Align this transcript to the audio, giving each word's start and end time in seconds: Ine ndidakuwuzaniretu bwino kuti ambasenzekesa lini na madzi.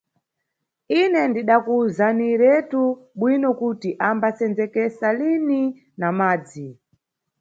Ine 0.99 1.21
ndidakuwuzaniretu 1.29 2.83
bwino 3.19 3.49
kuti 3.61 3.89
ambasenzekesa 4.09 5.07
lini 5.19 5.61
na 5.99 6.09
madzi. 6.17 6.67